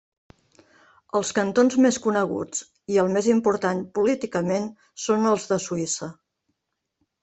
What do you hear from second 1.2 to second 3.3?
cantons més coneguts, i el